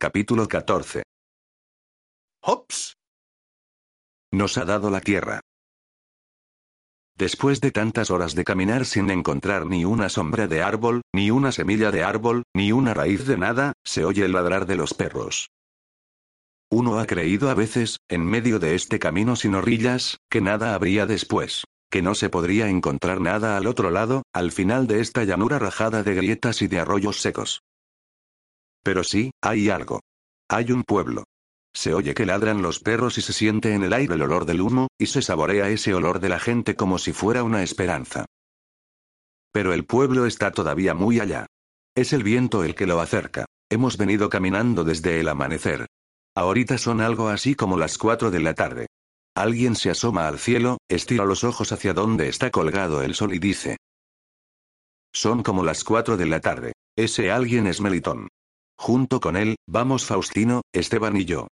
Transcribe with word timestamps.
Capítulo 0.00 0.46
14. 0.46 1.02
¡Hops! 2.44 2.94
Nos 4.32 4.56
ha 4.56 4.64
dado 4.64 4.90
la 4.90 5.00
tierra. 5.00 5.40
Después 7.16 7.60
de 7.60 7.72
tantas 7.72 8.12
horas 8.12 8.36
de 8.36 8.44
caminar 8.44 8.86
sin 8.86 9.10
encontrar 9.10 9.66
ni 9.66 9.84
una 9.84 10.08
sombra 10.08 10.46
de 10.46 10.62
árbol, 10.62 11.02
ni 11.12 11.32
una 11.32 11.50
semilla 11.50 11.90
de 11.90 12.04
árbol, 12.04 12.44
ni 12.54 12.70
una 12.70 12.94
raíz 12.94 13.26
de 13.26 13.38
nada, 13.38 13.72
se 13.84 14.04
oye 14.04 14.24
el 14.24 14.34
ladrar 14.34 14.66
de 14.66 14.76
los 14.76 14.94
perros. 14.94 15.48
Uno 16.70 17.00
ha 17.00 17.06
creído 17.06 17.50
a 17.50 17.54
veces, 17.54 17.96
en 18.08 18.24
medio 18.24 18.60
de 18.60 18.76
este 18.76 19.00
camino 19.00 19.34
sin 19.34 19.56
orillas, 19.56 20.18
que 20.30 20.40
nada 20.40 20.74
habría 20.74 21.06
después, 21.06 21.64
que 21.90 22.02
no 22.02 22.14
se 22.14 22.30
podría 22.30 22.68
encontrar 22.68 23.20
nada 23.20 23.56
al 23.56 23.66
otro 23.66 23.90
lado, 23.90 24.22
al 24.32 24.52
final 24.52 24.86
de 24.86 25.00
esta 25.00 25.24
llanura 25.24 25.58
rajada 25.58 26.04
de 26.04 26.14
grietas 26.14 26.62
y 26.62 26.68
de 26.68 26.78
arroyos 26.78 27.20
secos. 27.20 27.62
Pero 28.88 29.04
sí, 29.04 29.32
hay 29.42 29.68
algo. 29.68 30.00
Hay 30.48 30.72
un 30.72 30.82
pueblo. 30.82 31.24
Se 31.74 31.92
oye 31.92 32.14
que 32.14 32.24
ladran 32.24 32.62
los 32.62 32.80
perros 32.80 33.18
y 33.18 33.20
se 33.20 33.34
siente 33.34 33.74
en 33.74 33.82
el 33.82 33.92
aire 33.92 34.14
el 34.14 34.22
olor 34.22 34.46
del 34.46 34.62
humo, 34.62 34.88
y 34.98 35.08
se 35.08 35.20
saborea 35.20 35.68
ese 35.68 35.92
olor 35.92 36.20
de 36.20 36.30
la 36.30 36.40
gente 36.40 36.74
como 36.74 36.96
si 36.96 37.12
fuera 37.12 37.42
una 37.42 37.62
esperanza. 37.62 38.24
Pero 39.52 39.74
el 39.74 39.84
pueblo 39.84 40.24
está 40.24 40.52
todavía 40.52 40.94
muy 40.94 41.20
allá. 41.20 41.44
Es 41.94 42.14
el 42.14 42.22
viento 42.22 42.64
el 42.64 42.74
que 42.74 42.86
lo 42.86 42.98
acerca. 42.98 43.44
Hemos 43.68 43.98
venido 43.98 44.30
caminando 44.30 44.84
desde 44.84 45.20
el 45.20 45.28
amanecer. 45.28 45.84
Ahorita 46.34 46.78
son 46.78 47.02
algo 47.02 47.28
así 47.28 47.54
como 47.54 47.76
las 47.76 47.98
cuatro 47.98 48.30
de 48.30 48.40
la 48.40 48.54
tarde. 48.54 48.86
Alguien 49.36 49.76
se 49.76 49.90
asoma 49.90 50.28
al 50.28 50.38
cielo, 50.38 50.78
estira 50.88 51.26
los 51.26 51.44
ojos 51.44 51.72
hacia 51.72 51.92
donde 51.92 52.28
está 52.30 52.50
colgado 52.50 53.02
el 53.02 53.14
sol 53.14 53.34
y 53.34 53.38
dice. 53.38 53.76
Son 55.12 55.42
como 55.42 55.62
las 55.62 55.84
cuatro 55.84 56.16
de 56.16 56.24
la 56.24 56.40
tarde. 56.40 56.72
Ese 56.96 57.30
alguien 57.30 57.66
es 57.66 57.82
Melitón. 57.82 58.28
Junto 58.78 59.20
con 59.20 59.36
él, 59.36 59.56
vamos 59.66 60.06
Faustino, 60.06 60.62
Esteban 60.72 61.16
y 61.16 61.24
yo. 61.24 61.48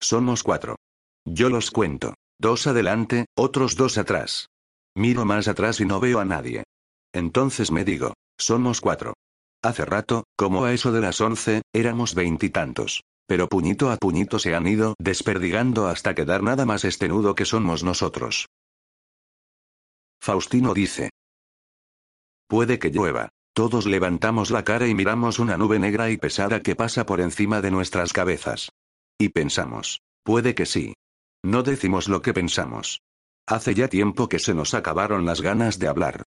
Somos 0.00 0.42
cuatro. 0.42 0.76
Yo 1.24 1.50
los 1.50 1.70
cuento. 1.70 2.14
Dos 2.38 2.66
adelante, 2.66 3.26
otros 3.36 3.76
dos 3.76 3.98
atrás. 3.98 4.48
Miro 4.94 5.24
más 5.24 5.48
atrás 5.48 5.80
y 5.80 5.84
no 5.84 6.00
veo 6.00 6.20
a 6.20 6.24
nadie. 6.24 6.64
Entonces 7.12 7.70
me 7.70 7.84
digo, 7.84 8.14
somos 8.38 8.80
cuatro. 8.80 9.14
Hace 9.62 9.84
rato, 9.84 10.24
como 10.36 10.64
a 10.64 10.72
eso 10.72 10.92
de 10.92 11.00
las 11.00 11.20
once, 11.20 11.62
éramos 11.72 12.14
veintitantos. 12.14 13.02
Pero 13.26 13.48
puñito 13.48 13.90
a 13.90 13.96
puñito 13.96 14.38
se 14.38 14.54
han 14.54 14.66
ido 14.68 14.94
desperdigando 14.98 15.88
hasta 15.88 16.14
quedar 16.14 16.42
nada 16.42 16.64
más 16.64 16.84
este 16.84 17.08
nudo 17.08 17.34
que 17.34 17.44
somos 17.44 17.82
nosotros. 17.82 18.46
Faustino 20.20 20.72
dice. 20.72 21.10
Puede 22.46 22.78
que 22.78 22.90
llueva. 22.90 23.30
Todos 23.56 23.86
levantamos 23.86 24.50
la 24.50 24.64
cara 24.64 24.86
y 24.86 24.94
miramos 24.94 25.38
una 25.38 25.56
nube 25.56 25.78
negra 25.78 26.10
y 26.10 26.18
pesada 26.18 26.60
que 26.60 26.76
pasa 26.76 27.06
por 27.06 27.22
encima 27.22 27.62
de 27.62 27.70
nuestras 27.70 28.12
cabezas. 28.12 28.68
Y 29.18 29.30
pensamos, 29.30 30.02
puede 30.24 30.54
que 30.54 30.66
sí. 30.66 30.92
No 31.42 31.62
decimos 31.62 32.06
lo 32.06 32.20
que 32.20 32.34
pensamos. 32.34 33.00
Hace 33.48 33.74
ya 33.74 33.88
tiempo 33.88 34.28
que 34.28 34.40
se 34.40 34.52
nos 34.52 34.74
acabaron 34.74 35.24
las 35.24 35.40
ganas 35.40 35.78
de 35.78 35.88
hablar. 35.88 36.24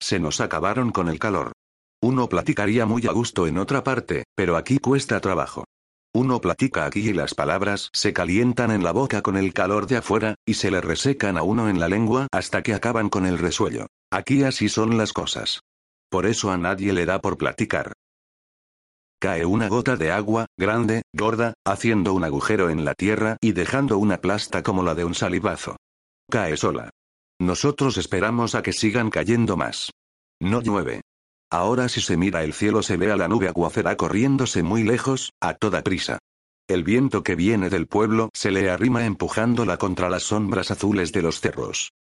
Se 0.00 0.18
nos 0.18 0.40
acabaron 0.40 0.92
con 0.92 1.10
el 1.10 1.18
calor. 1.18 1.52
Uno 2.00 2.26
platicaría 2.30 2.86
muy 2.86 3.06
a 3.06 3.12
gusto 3.12 3.46
en 3.46 3.58
otra 3.58 3.84
parte, 3.84 4.24
pero 4.34 4.56
aquí 4.56 4.78
cuesta 4.78 5.20
trabajo. 5.20 5.64
Uno 6.14 6.40
platica 6.40 6.86
aquí 6.86 7.00
y 7.00 7.12
las 7.12 7.34
palabras 7.34 7.90
se 7.92 8.14
calientan 8.14 8.70
en 8.70 8.82
la 8.82 8.92
boca 8.92 9.20
con 9.20 9.36
el 9.36 9.52
calor 9.52 9.86
de 9.86 9.98
afuera, 9.98 10.36
y 10.46 10.54
se 10.54 10.70
le 10.70 10.80
resecan 10.80 11.36
a 11.36 11.42
uno 11.42 11.68
en 11.68 11.78
la 11.78 11.88
lengua 11.88 12.28
hasta 12.32 12.62
que 12.62 12.72
acaban 12.72 13.10
con 13.10 13.26
el 13.26 13.36
resuello. 13.36 13.88
Aquí 14.10 14.42
así 14.42 14.70
son 14.70 14.96
las 14.96 15.12
cosas. 15.12 15.60
Por 16.10 16.26
eso 16.26 16.50
a 16.50 16.56
nadie 16.56 16.92
le 16.92 17.06
da 17.06 17.20
por 17.20 17.36
platicar. 17.36 17.92
Cae 19.20 19.44
una 19.44 19.68
gota 19.68 19.96
de 19.96 20.12
agua, 20.12 20.46
grande, 20.56 21.02
gorda, 21.12 21.54
haciendo 21.64 22.14
un 22.14 22.22
agujero 22.22 22.70
en 22.70 22.84
la 22.84 22.94
tierra 22.94 23.36
y 23.40 23.52
dejando 23.52 23.98
una 23.98 24.18
plasta 24.18 24.62
como 24.62 24.84
la 24.84 24.94
de 24.94 25.04
un 25.04 25.14
salivazo. 25.14 25.76
Cae 26.30 26.56
sola. 26.56 26.90
Nosotros 27.40 27.98
esperamos 27.98 28.54
a 28.54 28.62
que 28.62 28.72
sigan 28.72 29.10
cayendo 29.10 29.56
más. 29.56 29.90
No 30.40 30.60
llueve. 30.60 31.02
Ahora 31.50 31.88
si 31.88 32.00
se 32.00 32.16
mira 32.16 32.44
el 32.44 32.52
cielo 32.52 32.82
se 32.82 32.96
ve 32.96 33.10
a 33.10 33.16
la 33.16 33.26
nube 33.26 33.48
aguacera 33.48 33.96
corriéndose 33.96 34.62
muy 34.62 34.84
lejos, 34.84 35.32
a 35.40 35.54
toda 35.54 35.82
prisa. 35.82 36.18
El 36.68 36.84
viento 36.84 37.22
que 37.22 37.34
viene 37.34 37.70
del 37.70 37.86
pueblo 37.86 38.28
se 38.34 38.50
le 38.50 38.70
arrima 38.70 39.06
empujándola 39.06 39.78
contra 39.78 40.10
las 40.10 40.24
sombras 40.24 40.70
azules 40.70 41.12
de 41.12 41.22
los 41.22 41.40
cerros. 41.40 41.92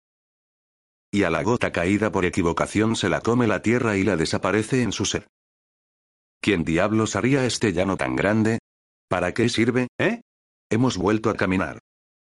Y 1.18 1.24
a 1.24 1.32
la 1.32 1.42
gota 1.42 1.72
caída 1.72 2.12
por 2.12 2.26
equivocación 2.26 2.96
se 2.96 3.10
la 3.10 3.22
come 3.22 3.48
la 3.48 3.64
tierra 3.64 3.98
y 3.98 4.04
la 4.04 4.16
desaparece 4.16 4.84
en 4.84 4.92
su 4.92 5.04
ser. 5.04 5.26
¿Quién 6.42 6.64
diablos 6.64 7.16
haría 7.16 7.44
este 7.48 7.74
llano 7.74 7.98
tan 7.98 8.16
grande? 8.16 8.60
¿Para 9.10 9.34
qué 9.34 9.50
sirve, 9.50 9.88
eh? 9.98 10.22
Hemos 10.70 10.96
vuelto 10.96 11.32
a 11.32 11.34
caminar. 11.34 11.80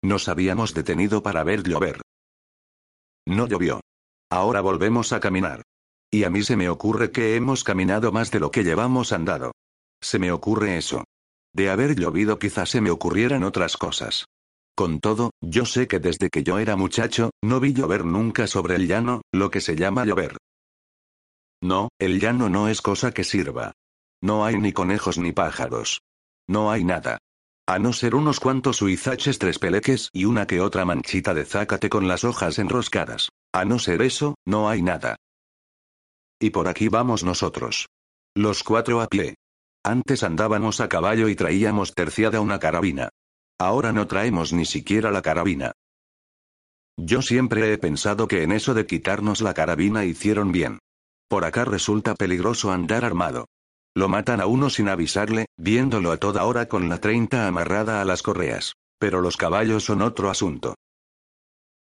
Nos 0.03 0.27
habíamos 0.27 0.73
detenido 0.73 1.23
para 1.23 1.45
ver 1.45 1.63
llover. 1.63 2.01
No 3.25 3.47
llovió. 3.47 3.79
Ahora 4.29 4.59
volvemos 4.59 5.13
a 5.13 5.21
caminar. 5.21 5.61
Y 6.11 6.25
a 6.25 6.29
mí 6.29 6.43
se 6.43 6.57
me 6.57 6.67
ocurre 6.67 7.11
que 7.11 7.37
hemos 7.37 7.63
caminado 7.63 8.11
más 8.11 8.29
de 8.29 8.41
lo 8.41 8.51
que 8.51 8.65
llevamos 8.65 9.13
andado. 9.13 9.53
Se 10.01 10.19
me 10.19 10.33
ocurre 10.33 10.77
eso. 10.77 11.05
De 11.53 11.69
haber 11.69 11.95
llovido 11.95 12.39
quizás 12.39 12.69
se 12.69 12.81
me 12.81 12.91
ocurrieran 12.91 13.45
otras 13.45 13.77
cosas. 13.77 14.25
Con 14.75 14.99
todo, 14.99 15.31
yo 15.41 15.65
sé 15.65 15.87
que 15.87 15.99
desde 15.99 16.29
que 16.29 16.43
yo 16.43 16.59
era 16.59 16.75
muchacho, 16.75 17.31
no 17.43 17.59
vi 17.59 17.73
llover 17.73 18.05
nunca 18.05 18.47
sobre 18.47 18.75
el 18.75 18.87
llano, 18.87 19.21
lo 19.31 19.51
que 19.51 19.61
se 19.61 19.75
llama 19.75 20.05
llover. 20.05 20.37
No, 21.61 21.89
el 21.99 22.19
llano 22.19 22.49
no 22.49 22.67
es 22.67 22.81
cosa 22.81 23.11
que 23.11 23.23
sirva. 23.23 23.73
No 24.21 24.45
hay 24.45 24.57
ni 24.57 24.71
conejos 24.71 25.17
ni 25.17 25.31
pájaros. 25.31 26.01
No 26.47 26.71
hay 26.71 26.83
nada. 26.83 27.19
A 27.67 27.79
no 27.79 27.93
ser 27.93 28.15
unos 28.15 28.39
cuantos 28.39 28.77
suizaches 28.77 29.37
tres 29.37 29.59
peleques 29.59 30.09
y 30.11 30.25
una 30.25 30.47
que 30.47 30.61
otra 30.61 30.85
manchita 30.85 31.33
de 31.33 31.45
zácate 31.45 31.89
con 31.89 32.07
las 32.07 32.23
hojas 32.23 32.57
enroscadas. 32.59 33.29
A 33.53 33.65
no 33.65 33.79
ser 33.79 34.01
eso, 34.01 34.35
no 34.45 34.69
hay 34.69 34.81
nada. 34.81 35.17
Y 36.39 36.49
por 36.49 36.67
aquí 36.67 36.87
vamos 36.87 37.23
nosotros. 37.23 37.87
Los 38.35 38.63
cuatro 38.63 39.01
a 39.01 39.07
pie. 39.07 39.35
Antes 39.83 40.23
andábamos 40.23 40.79
a 40.79 40.89
caballo 40.89 41.29
y 41.29 41.35
traíamos 41.35 41.93
terciada 41.93 42.41
una 42.41 42.59
carabina. 42.59 43.09
Ahora 43.61 43.93
no 43.93 44.07
traemos 44.07 44.53
ni 44.53 44.65
siquiera 44.65 45.11
la 45.11 45.21
carabina. 45.21 45.73
Yo 46.97 47.21
siempre 47.21 47.71
he 47.71 47.77
pensado 47.77 48.27
que 48.27 48.41
en 48.41 48.51
eso 48.51 48.73
de 48.73 48.87
quitarnos 48.87 49.41
la 49.41 49.53
carabina 49.53 50.03
hicieron 50.03 50.51
bien. 50.51 50.79
Por 51.29 51.45
acá 51.45 51.63
resulta 51.63 52.15
peligroso 52.15 52.71
andar 52.71 53.05
armado. 53.05 53.45
Lo 53.93 54.09
matan 54.09 54.41
a 54.41 54.47
uno 54.47 54.71
sin 54.71 54.89
avisarle, 54.89 55.45
viéndolo 55.57 56.11
a 56.11 56.17
toda 56.17 56.43
hora 56.45 56.65
con 56.67 56.89
la 56.89 56.97
treinta 56.97 57.45
amarrada 57.45 58.01
a 58.01 58.05
las 58.05 58.23
correas. 58.23 58.73
Pero 58.97 59.21
los 59.21 59.37
caballos 59.37 59.83
son 59.83 60.01
otro 60.01 60.31
asunto. 60.31 60.73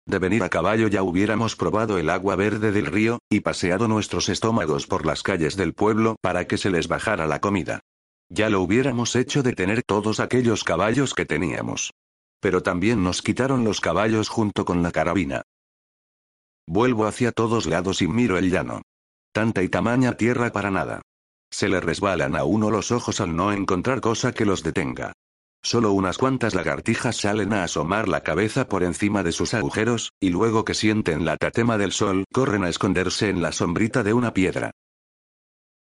De 0.07 0.19
venir 0.19 0.45
a 0.45 0.49
caballo 0.49 0.89
ya 0.89 1.03
hubiéramos 1.03 1.55
probado 1.55 1.99
el 1.99 2.09
agua 2.09 2.34
verde 2.34 2.73
del 2.73 2.87
río, 2.87 3.19
y 3.28 3.41
paseado 3.41 3.89
nuestros 3.89 4.31
estómagos 4.31 4.87
por 4.87 5.05
las 5.05 5.23
calles 5.23 5.55
del 5.55 5.75
pueblo 5.75 6.17
para 6.23 6.47
que 6.47 6.57
se 6.57 6.71
les 6.71 6.89
bajara 6.89 7.27
la 7.27 7.43
comida. 7.43 7.81
Ya 8.31 8.50
lo 8.50 8.61
hubiéramos 8.61 9.16
hecho 9.16 9.43
de 9.43 9.55
tener 9.55 9.83
todos 9.83 10.21
aquellos 10.21 10.65
caballos 10.65 11.15
que 11.15 11.25
teníamos. 11.25 11.93
Pero 12.41 12.62
también 12.62 13.03
nos 13.03 13.22
quitaron 13.22 13.65
los 13.65 13.81
caballos 13.81 14.28
junto 14.28 14.65
con 14.65 14.83
la 14.83 14.93
carabina. 14.93 15.43
Vuelvo 16.66 17.06
hacia 17.06 17.33
todos 17.33 17.66
lados 17.66 18.03
y 18.03 18.09
miro 18.09 18.37
el 18.37 18.50
llano. 18.50 18.83
Tanta 19.33 19.62
y 19.62 19.69
tamaña 19.69 20.16
tierra 20.16 20.53
para 20.53 20.71
nada. 20.71 21.00
Se 21.50 21.69
le 21.69 21.81
resbalan 21.81 22.37
a 22.37 22.44
uno 22.44 22.71
los 22.71 22.93
ojos 22.93 23.21
al 23.21 23.34
no 23.34 23.53
encontrar 23.53 24.00
cosa 24.00 24.33
que 24.33 24.45
los 24.45 24.62
detenga. 24.62 25.15
Solo 25.62 25.93
unas 25.93 26.19
cuantas 26.19 26.55
lagartijas 26.55 27.16
salen 27.16 27.53
a 27.53 27.65
asomar 27.65 28.06
la 28.06 28.22
cabeza 28.22 28.69
por 28.69 28.84
encima 28.84 29.22
de 29.22 29.33
sus 29.33 29.55
agujeros, 29.55 30.12
y 30.21 30.28
luego 30.28 30.65
que 30.65 30.75
sienten 30.75 31.25
la 31.25 31.37
tatema 31.37 31.78
del 31.78 31.93
sol, 31.93 32.25
corren 32.33 32.65
a 32.65 32.69
esconderse 32.69 33.28
en 33.28 33.43
la 33.43 33.53
sombrita 33.53 34.03
de 34.03 34.12
una 34.12 34.34
piedra. 34.34 34.71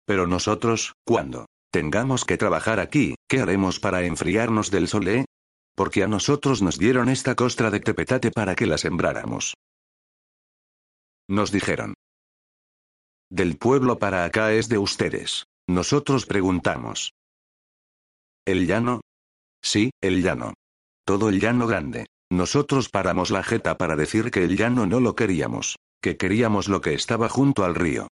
Pero 0.06 0.25
nosotros, 0.25 0.94
¿cuándo? 1.04 1.48
Tengamos 1.72 2.26
que 2.26 2.38
trabajar 2.38 2.80
aquí, 2.80 3.16
¿qué 3.28 3.42
haremos 3.42 3.80
para 3.80 4.04
enfriarnos 4.04 4.72
del 4.72 4.88
sol, 4.88 5.08
eh? 5.08 5.25
Porque 5.75 6.04
a 6.04 6.08
nosotros 6.08 6.62
nos 6.62 6.78
dieron 6.78 7.10
esta 7.10 7.36
costra 7.36 7.69
de 7.69 7.80
tepetate 7.80 8.31
para 8.31 8.56
que 8.56 8.66
la 8.66 8.78
sembráramos. 8.78 9.54
Nos 11.30 11.52
dijeron. 11.52 11.94
Del 13.30 13.58
pueblo 13.58 14.00
para 14.00 14.24
acá 14.24 14.54
es 14.54 14.69
de 14.69 14.78
ustedes. 14.78 15.46
Nosotros 15.68 16.25
preguntamos. 16.25 17.12
¿El 18.46 18.66
llano? 18.66 19.02
Sí, 19.62 19.92
el 20.02 20.24
llano. 20.24 20.54
Todo 21.06 21.28
el 21.28 21.42
llano 21.42 21.68
grande. 21.68 22.06
Nosotros 22.31 22.90
paramos 22.90 23.30
la 23.30 23.44
jeta 23.44 23.78
para 23.78 23.98
decir 23.98 24.31
que 24.31 24.46
el 24.46 24.56
llano 24.58 24.86
no 24.86 25.02
lo 25.02 25.16
queríamos, 25.16 25.75
que 26.02 26.16
queríamos 26.16 26.70
lo 26.70 26.80
que 26.80 26.94
estaba 26.94 27.28
junto 27.28 27.66
al 27.66 27.75
río. 27.75 28.08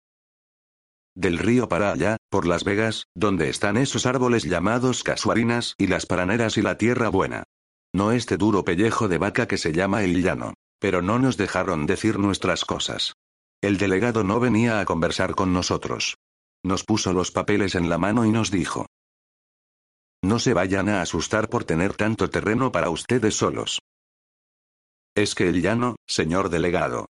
Del 1.20 1.36
río 1.36 1.68
para 1.68 1.92
allá, 1.92 2.16
por 2.30 2.46
Las 2.46 2.64
Vegas, 2.64 3.04
donde 3.14 3.50
están 3.50 3.76
esos 3.76 4.06
árboles 4.06 4.44
llamados 4.44 5.04
casuarinas 5.04 5.74
y 5.76 5.86
las 5.86 6.06
paraneras 6.06 6.56
y 6.56 6.62
la 6.62 6.78
tierra 6.78 7.10
buena. 7.10 7.44
No 7.92 8.12
este 8.12 8.38
duro 8.38 8.64
pellejo 8.64 9.06
de 9.06 9.18
vaca 9.18 9.46
que 9.46 9.58
se 9.58 9.74
llama 9.74 10.02
el 10.02 10.22
llano. 10.22 10.54
Pero 10.78 11.02
no 11.02 11.18
nos 11.18 11.36
dejaron 11.36 11.84
decir 11.84 12.18
nuestras 12.18 12.64
cosas. 12.64 13.16
El 13.60 13.76
delegado 13.76 14.24
no 14.24 14.40
venía 14.40 14.80
a 14.80 14.86
conversar 14.86 15.34
con 15.34 15.52
nosotros. 15.52 16.16
Nos 16.62 16.84
puso 16.84 17.12
los 17.12 17.30
papeles 17.30 17.74
en 17.74 17.90
la 17.90 17.98
mano 17.98 18.24
y 18.24 18.30
nos 18.30 18.50
dijo. 18.50 18.86
no 20.22 20.38
se 20.38 20.54
vayan 20.54 20.88
a 20.88 21.02
asustar 21.02 21.50
por 21.50 21.64
tener 21.64 21.96
tanto 21.96 22.30
terreno 22.30 22.72
para 22.72 22.88
ustedes 22.88 23.34
solos. 23.36 23.80
Es 25.14 25.34
que 25.34 25.50
el 25.50 25.60
llano, 25.60 25.96
señor 26.06 26.48
delegado. 26.48 27.08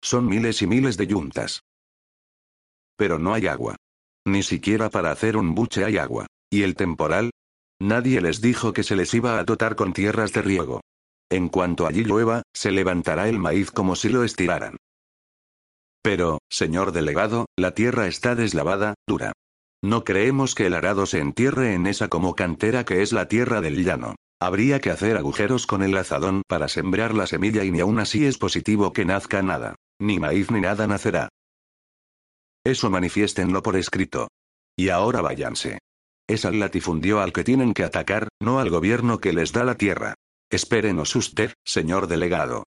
Son 0.00 0.24
miles 0.26 0.62
y 0.62 0.68
miles 0.68 0.96
de 0.96 1.08
yuntas. 1.08 1.64
Pero 2.96 3.18
no 3.18 3.34
hay 3.34 3.46
agua. 3.46 3.76
Ni 4.26 4.42
siquiera 4.42 4.90
para 4.90 5.10
hacer 5.10 5.36
un 5.36 5.54
buche 5.54 5.84
hay 5.84 5.98
agua. 5.98 6.26
¿Y 6.50 6.62
el 6.62 6.74
temporal? 6.74 7.30
Nadie 7.80 8.20
les 8.20 8.40
dijo 8.40 8.72
que 8.72 8.82
se 8.82 8.96
les 8.96 9.12
iba 9.14 9.38
a 9.38 9.44
dotar 9.44 9.76
con 9.76 9.92
tierras 9.92 10.32
de 10.32 10.42
riego. 10.42 10.80
En 11.30 11.48
cuanto 11.48 11.86
allí 11.86 12.04
llueva, 12.04 12.42
se 12.54 12.70
levantará 12.70 13.28
el 13.28 13.38
maíz 13.38 13.70
como 13.70 13.96
si 13.96 14.08
lo 14.08 14.24
estiraran. 14.24 14.76
Pero, 16.02 16.38
señor 16.50 16.92
delegado, 16.92 17.46
la 17.56 17.72
tierra 17.72 18.06
está 18.06 18.34
deslavada, 18.34 18.94
dura. 19.06 19.32
No 19.82 20.04
creemos 20.04 20.54
que 20.54 20.66
el 20.66 20.74
arado 20.74 21.06
se 21.06 21.18
entierre 21.18 21.74
en 21.74 21.86
esa 21.86 22.08
como 22.08 22.34
cantera 22.34 22.84
que 22.84 23.02
es 23.02 23.12
la 23.12 23.28
tierra 23.28 23.60
del 23.60 23.84
llano. 23.84 24.14
Habría 24.40 24.80
que 24.80 24.90
hacer 24.90 25.16
agujeros 25.16 25.66
con 25.66 25.82
el 25.82 25.96
azadón 25.96 26.42
para 26.46 26.68
sembrar 26.68 27.14
la 27.14 27.26
semilla 27.26 27.64
y 27.64 27.70
ni 27.70 27.80
aún 27.80 27.98
así 27.98 28.26
es 28.26 28.38
positivo 28.38 28.92
que 28.92 29.04
nazca 29.04 29.42
nada. 29.42 29.74
Ni 29.98 30.18
maíz 30.18 30.50
ni 30.50 30.60
nada 30.60 30.86
nacerá. 30.86 31.28
Eso 32.64 32.90
manifiéstenlo 32.90 33.62
por 33.62 33.76
escrito. 33.76 34.28
Y 34.76 34.88
ahora 34.88 35.20
váyanse. 35.20 35.78
Es 36.26 36.44
al 36.44 36.58
latifundio 36.58 37.20
al 37.20 37.32
que 37.32 37.44
tienen 37.44 37.74
que 37.74 37.84
atacar, 37.84 38.28
no 38.40 38.58
al 38.58 38.70
gobierno 38.70 39.18
que 39.18 39.32
les 39.32 39.52
da 39.52 39.64
la 39.64 39.76
tierra. 39.76 40.14
Espérenos 40.50 41.14
usted, 41.14 41.52
señor 41.64 42.06
delegado. 42.06 42.64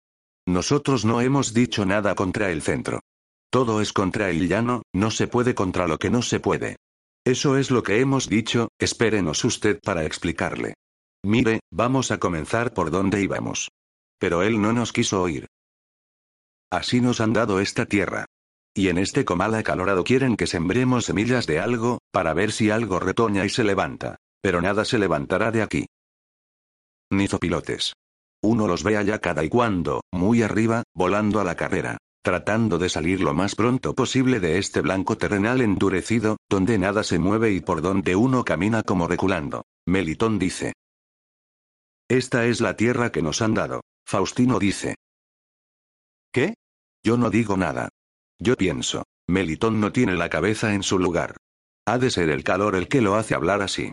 Nosotros 0.47 1.03
no 1.03 1.21
hemos 1.21 1.53
dicho 1.53 1.85
nada 1.85 2.15
contra 2.15 2.51
el 2.51 2.61
centro. 2.61 3.01
Todo 3.49 3.81
es 3.81 3.91
contra 3.91 4.29
el 4.29 4.47
llano, 4.47 4.83
no 4.93 5.09
se 5.09 5.27
puede 5.27 5.55
contra 5.55 5.87
lo 5.87 5.97
que 5.97 6.09
no 6.09 6.21
se 6.21 6.39
puede. 6.39 6.77
Eso 7.25 7.57
es 7.57 7.71
lo 7.71 7.83
que 7.83 7.99
hemos 7.99 8.29
dicho, 8.29 8.69
espérenos 8.79 9.43
usted 9.43 9.79
para 9.81 10.05
explicarle. 10.05 10.75
Mire, 11.23 11.59
vamos 11.71 12.11
a 12.11 12.19
comenzar 12.19 12.73
por 12.73 12.91
donde 12.91 13.21
íbamos. 13.21 13.69
Pero 14.19 14.43
él 14.43 14.61
no 14.61 14.71
nos 14.73 14.93
quiso 14.93 15.21
oír. 15.21 15.47
Así 16.71 17.01
nos 17.01 17.19
han 17.19 17.33
dado 17.33 17.59
esta 17.59 17.85
tierra. 17.85 18.25
Y 18.77 18.89
en 18.89 18.99
este 18.99 19.25
comal 19.25 19.55
acalorado 19.55 20.03
quieren 20.03 20.37
que 20.37 20.45
sembremos 20.45 21.05
semillas 21.05 21.47
de 21.47 21.59
algo, 21.59 21.97
para 22.11 22.35
ver 22.35 22.51
si 22.51 22.69
algo 22.69 22.99
retoña 22.99 23.43
y 23.43 23.49
se 23.49 23.63
levanta. 23.63 24.17
Pero 24.39 24.61
nada 24.61 24.85
se 24.85 24.99
levantará 24.99 25.49
de 25.49 25.63
aquí. 25.63 25.87
Ni 27.09 27.27
zopilotes. 27.27 27.93
Uno 28.43 28.67
los 28.67 28.83
ve 28.83 28.95
allá 28.95 29.17
cada 29.17 29.43
y 29.43 29.49
cuando, 29.49 30.01
muy 30.13 30.43
arriba, 30.43 30.83
volando 30.93 31.39
a 31.39 31.43
la 31.43 31.55
carrera. 31.55 31.97
Tratando 32.21 32.77
de 32.77 32.89
salir 32.89 33.19
lo 33.19 33.33
más 33.33 33.55
pronto 33.55 33.95
posible 33.95 34.39
de 34.39 34.59
este 34.59 34.81
blanco 34.81 35.17
terrenal 35.17 35.61
endurecido, 35.61 36.37
donde 36.47 36.77
nada 36.77 37.03
se 37.03 37.17
mueve 37.17 37.53
y 37.53 37.61
por 37.61 37.81
donde 37.81 38.15
uno 38.15 38.45
camina 38.45 38.83
como 38.83 39.07
reculando. 39.07 39.63
Melitón 39.87 40.37
dice. 40.37 40.73
Esta 42.07 42.45
es 42.45 42.61
la 42.61 42.75
tierra 42.75 43.11
que 43.11 43.23
nos 43.23 43.41
han 43.41 43.55
dado. 43.55 43.81
Faustino 44.05 44.59
dice. 44.59 44.93
¿Qué? 46.31 46.53
Yo 47.03 47.17
no 47.17 47.31
digo 47.31 47.57
nada. 47.57 47.89
Yo 48.39 48.55
pienso, 48.55 49.03
Melitón 49.27 49.79
no 49.79 49.91
tiene 49.91 50.15
la 50.15 50.29
cabeza 50.29 50.73
en 50.73 50.83
su 50.83 50.99
lugar. 50.99 51.37
Ha 51.85 51.97
de 51.97 52.11
ser 52.11 52.29
el 52.29 52.43
calor 52.43 52.75
el 52.75 52.87
que 52.87 53.01
lo 53.01 53.15
hace 53.15 53.33
hablar 53.33 53.61
así. 53.61 53.91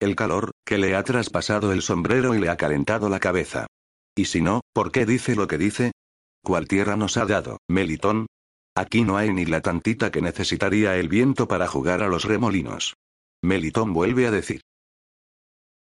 El 0.00 0.14
calor, 0.14 0.50
que 0.64 0.78
le 0.78 0.94
ha 0.94 1.02
traspasado 1.02 1.72
el 1.72 1.80
sombrero 1.80 2.34
y 2.34 2.38
le 2.38 2.50
ha 2.50 2.56
calentado 2.56 3.08
la 3.08 3.20
cabeza. 3.20 3.66
Y 4.14 4.26
si 4.26 4.40
no, 4.42 4.60
¿por 4.74 4.92
qué 4.92 5.06
dice 5.06 5.34
lo 5.34 5.46
que 5.46 5.58
dice? 5.58 5.92
¿Cuál 6.42 6.68
tierra 6.68 6.96
nos 6.96 7.16
ha 7.16 7.24
dado, 7.24 7.58
Melitón? 7.68 8.26
Aquí 8.74 9.02
no 9.02 9.16
hay 9.16 9.32
ni 9.32 9.46
la 9.46 9.62
tantita 9.62 10.10
que 10.10 10.20
necesitaría 10.20 10.96
el 10.96 11.08
viento 11.08 11.48
para 11.48 11.66
jugar 11.66 12.02
a 12.02 12.08
los 12.08 12.24
remolinos. 12.24 12.94
Melitón 13.42 13.94
vuelve 13.94 14.26
a 14.26 14.30
decir. 14.30 14.60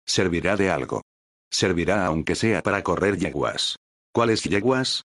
Servirá 0.06 0.56
de 0.56 0.69
algo. 0.69 1.02
Servirá 1.50 2.06
aunque 2.06 2.36
sea 2.36 2.62
para 2.62 2.84
correr 2.84 3.18
yeguas. 3.18 3.78
¿Cuáles 4.13 4.44
yeguas? 4.44 5.04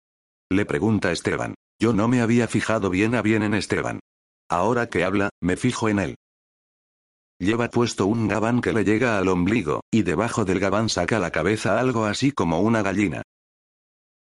Le 0.50 0.66
pregunta 0.66 1.12
Esteban. 1.12 1.54
Yo 1.82 1.92
no 1.92 2.06
me 2.06 2.20
había 2.20 2.46
fijado 2.46 2.90
bien 2.90 3.16
a 3.16 3.22
bien 3.22 3.42
en 3.42 3.54
Esteban. 3.54 3.98
Ahora 4.48 4.88
que 4.88 5.02
habla, 5.02 5.30
me 5.40 5.56
fijo 5.56 5.88
en 5.88 5.98
él. 5.98 6.14
Lleva 7.40 7.70
puesto 7.70 8.06
un 8.06 8.28
gabán 8.28 8.60
que 8.60 8.72
le 8.72 8.84
llega 8.84 9.18
al 9.18 9.26
ombligo, 9.26 9.80
y 9.90 10.04
debajo 10.04 10.44
del 10.44 10.60
gabán 10.60 10.88
saca 10.88 11.18
la 11.18 11.32
cabeza 11.32 11.80
algo 11.80 12.04
así 12.04 12.30
como 12.30 12.60
una 12.60 12.82
gallina. 12.82 13.22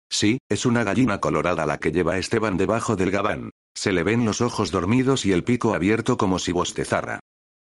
Sí, 0.10 0.40
es 0.50 0.66
una 0.66 0.84
gallina 0.84 1.20
colorada 1.20 1.68
la 1.68 1.78
que 1.78 1.92
lleva 1.92 2.18
Esteban 2.18 2.58
debajo 2.58 2.96
del 2.96 3.12
gabán. 3.12 3.52
Se 3.76 3.92
le 3.92 4.02
ven 4.02 4.26
los 4.26 4.42
ojos 4.42 4.72
dormidos 4.72 5.24
y 5.28 5.32
el 5.32 5.44
pico 5.44 5.76
abierto 5.76 6.18
como 6.18 6.40
si 6.40 6.52
bostezara. 6.52 7.20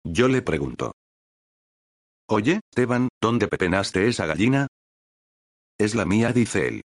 Yo 0.04 0.28
le 0.28 0.42
pregunto. 0.42 0.92
Oye, 2.28 2.60
Esteban, 2.70 3.08
¿dónde 3.18 3.48
pepenaste 3.48 4.08
esa 4.08 4.26
gallina? 4.26 4.66
Es 5.78 5.94
la 5.94 6.04
mía, 6.04 6.34
dice 6.34 6.68
él. 6.68 6.82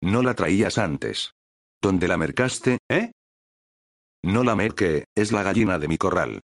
No 0.00 0.22
la 0.22 0.34
traías 0.34 0.78
antes. 0.78 1.32
¿Dónde 1.84 2.08
la 2.08 2.16
mercaste, 2.16 2.78
eh? 2.88 3.12
No 4.24 4.42
la 4.42 4.56
merqué, 4.56 5.04
es 5.14 5.32
la 5.32 5.42
gallina 5.42 5.78
de 5.78 5.86
mi 5.86 5.98
corral. 5.98 6.40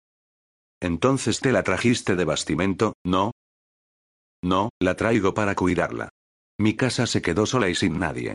Entonces 0.83 1.39
te 1.39 1.53
la 1.53 1.63
trajiste 1.63 2.17
de 2.17 2.25
bastimento, 2.25 2.95
¿no? 3.07 3.31
No, 4.43 4.71
la 4.81 4.97
traigo 4.97 5.35
para 5.35 5.55
cuidarla. 5.55 6.09
Mi 6.59 6.75
casa 6.75 7.07
se 7.07 7.23
quedó 7.23 7.47
sola 7.47 7.69
y 7.69 7.77
sin 7.77 8.01
nadie. 8.01 8.35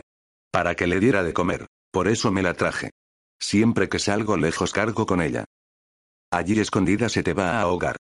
Para 0.50 0.76
que 0.76 0.86
le 0.86 0.98
diera 0.98 1.22
de 1.22 1.34
comer. 1.34 1.66
Por 1.92 2.08
eso 2.08 2.32
me 2.32 2.42
la 2.42 2.54
traje. 2.54 2.92
Siempre 3.38 3.90
que 3.90 3.98
salgo 3.98 4.38
lejos 4.38 4.72
cargo 4.72 5.04
con 5.04 5.20
ella. 5.20 5.44
Allí 6.32 6.58
escondida 6.58 7.10
se 7.10 7.22
te 7.22 7.34
va 7.34 7.58
a 7.58 7.60
ahogar. 7.60 7.96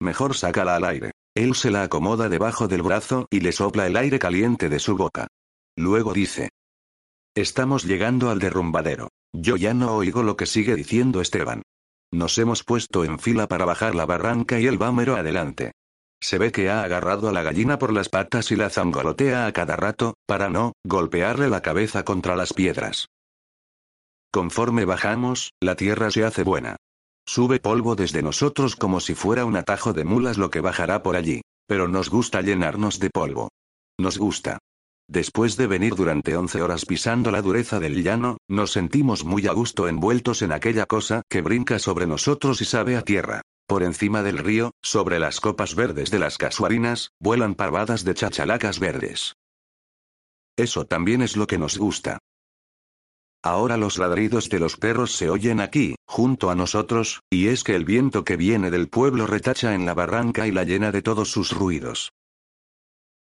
Mejor 0.00 0.34
sácala 0.34 0.74
al 0.74 0.84
aire. 0.84 1.12
Él 1.36 1.54
se 1.54 1.70
la 1.70 1.84
acomoda 1.84 2.28
debajo 2.28 2.66
del 2.66 2.82
brazo 2.82 3.28
y 3.30 3.38
le 3.38 3.52
sopla 3.52 3.86
el 3.86 3.96
aire 3.96 4.18
caliente 4.18 4.68
de 4.68 4.80
su 4.80 4.96
boca. 4.96 5.28
Luego 5.76 6.12
dice, 6.12 6.48
Estamos 7.38 7.84
llegando 7.84 8.30
al 8.30 8.40
derrumbadero. 8.40 9.10
Yo 9.32 9.54
ya 9.54 9.72
no 9.72 9.94
oigo 9.94 10.24
lo 10.24 10.36
que 10.36 10.44
sigue 10.44 10.74
diciendo 10.74 11.20
Esteban. 11.20 11.62
Nos 12.12 12.36
hemos 12.36 12.64
puesto 12.64 13.04
en 13.04 13.20
fila 13.20 13.46
para 13.46 13.64
bajar 13.64 13.94
la 13.94 14.06
barranca 14.06 14.58
y 14.58 14.66
el 14.66 14.76
vámero 14.76 15.14
adelante. 15.14 15.70
Se 16.20 16.36
ve 16.38 16.50
que 16.50 16.68
ha 16.68 16.82
agarrado 16.82 17.28
a 17.28 17.32
la 17.32 17.44
gallina 17.44 17.78
por 17.78 17.92
las 17.92 18.08
patas 18.08 18.50
y 18.50 18.56
la 18.56 18.70
zangolotea 18.70 19.46
a 19.46 19.52
cada 19.52 19.76
rato, 19.76 20.14
para 20.26 20.50
no 20.50 20.72
golpearle 20.84 21.48
la 21.48 21.62
cabeza 21.62 22.04
contra 22.04 22.34
las 22.34 22.52
piedras. 22.52 23.06
Conforme 24.32 24.84
bajamos, 24.84 25.52
la 25.60 25.76
tierra 25.76 26.10
se 26.10 26.24
hace 26.24 26.42
buena. 26.42 26.74
Sube 27.24 27.60
polvo 27.60 27.94
desde 27.94 28.20
nosotros 28.20 28.74
como 28.74 28.98
si 28.98 29.14
fuera 29.14 29.44
un 29.44 29.54
atajo 29.54 29.92
de 29.92 30.02
mulas 30.02 30.38
lo 30.38 30.50
que 30.50 30.60
bajará 30.60 31.04
por 31.04 31.14
allí. 31.14 31.42
Pero 31.68 31.86
nos 31.86 32.10
gusta 32.10 32.42
llenarnos 32.42 32.98
de 32.98 33.10
polvo. 33.10 33.50
Nos 33.96 34.18
gusta. 34.18 34.58
Después 35.10 35.56
de 35.56 35.66
venir 35.66 35.94
durante 35.94 36.36
11 36.36 36.60
horas 36.60 36.84
pisando 36.84 37.30
la 37.30 37.40
dureza 37.40 37.80
del 37.80 38.02
llano, 38.02 38.36
nos 38.46 38.72
sentimos 38.72 39.24
muy 39.24 39.46
a 39.46 39.52
gusto 39.52 39.88
envueltos 39.88 40.42
en 40.42 40.52
aquella 40.52 40.84
cosa 40.84 41.22
que 41.30 41.40
brinca 41.40 41.78
sobre 41.78 42.06
nosotros 42.06 42.60
y 42.60 42.66
sabe 42.66 42.94
a 42.94 43.02
tierra. 43.02 43.40
Por 43.66 43.82
encima 43.82 44.22
del 44.22 44.36
río, 44.36 44.72
sobre 44.82 45.18
las 45.18 45.40
copas 45.40 45.74
verdes 45.74 46.10
de 46.10 46.18
las 46.18 46.36
casuarinas, 46.36 47.12
vuelan 47.20 47.54
parvadas 47.54 48.04
de 48.04 48.12
chachalacas 48.12 48.80
verdes. 48.80 49.34
Eso 50.56 50.84
también 50.84 51.22
es 51.22 51.36
lo 51.38 51.46
que 51.46 51.56
nos 51.56 51.78
gusta. 51.78 52.18
Ahora 53.42 53.78
los 53.78 53.96
ladridos 53.96 54.50
de 54.50 54.58
los 54.58 54.76
perros 54.76 55.12
se 55.12 55.30
oyen 55.30 55.60
aquí, 55.60 55.94
junto 56.06 56.50
a 56.50 56.54
nosotros, 56.54 57.22
y 57.30 57.48
es 57.48 57.64
que 57.64 57.76
el 57.76 57.86
viento 57.86 58.24
que 58.24 58.36
viene 58.36 58.70
del 58.70 58.88
pueblo 58.88 59.26
retacha 59.26 59.74
en 59.74 59.86
la 59.86 59.94
barranca 59.94 60.46
y 60.46 60.50
la 60.50 60.64
llena 60.64 60.92
de 60.92 61.00
todos 61.00 61.30
sus 61.30 61.52
ruidos. 61.52 62.10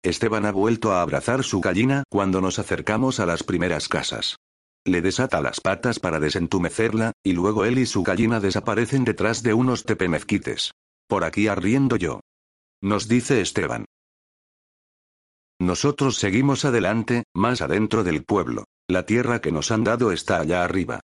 Esteban 0.03 0.45
ha 0.45 0.51
vuelto 0.51 0.91
a 0.93 1.01
abrazar 1.01 1.43
su 1.43 1.59
gallina 1.59 2.03
cuando 2.09 2.41
nos 2.41 2.59
acercamos 2.59 3.19
a 3.19 3.25
las 3.25 3.43
primeras 3.43 3.87
casas. 3.87 4.37
Le 4.85 5.01
desata 5.01 5.41
las 5.41 5.59
patas 5.59 5.99
para 5.99 6.19
desentumecerla, 6.19 7.11
y 7.23 7.33
luego 7.33 7.65
él 7.65 7.77
y 7.77 7.85
su 7.85 8.03
gallina 8.03 8.39
desaparecen 8.39 9.03
detrás 9.03 9.43
de 9.43 9.53
unos 9.53 9.83
tepemezquites. 9.83 10.71
Por 11.07 11.23
aquí 11.23 11.47
arriendo 11.47 11.97
yo. 11.97 12.21
Nos 12.81 13.07
dice 13.07 13.41
Esteban. 13.41 13.85
Nosotros 15.59 16.17
seguimos 16.17 16.65
adelante, 16.65 17.23
más 17.33 17.61
adentro 17.61 18.03
del 18.03 18.23
pueblo. 18.23 18.65
La 18.87 19.05
tierra 19.05 19.41
que 19.41 19.51
nos 19.51 19.71
han 19.71 19.83
dado 19.83 20.11
está 20.11 20.39
allá 20.39 20.63
arriba. 20.63 21.01